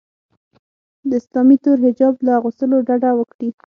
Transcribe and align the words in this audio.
د 1.09 1.11
اسلامي 1.21 1.57
تور 1.63 1.77
حجاب 1.85 2.15
له 2.25 2.31
اغوستلو 2.39 2.77
ډډه 2.87 3.11
وکړي 3.19 3.49